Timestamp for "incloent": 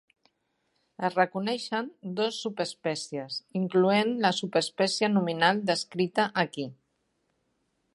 3.61-4.17